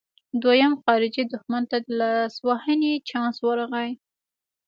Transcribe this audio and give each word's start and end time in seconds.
دویم 0.41 0.73
خارجي 0.83 1.23
دښمن 1.31 1.63
ته 1.71 1.77
د 1.81 1.87
لاسوهنې 1.99 2.93
چانس 3.09 3.35
ورغلی. 3.47 3.89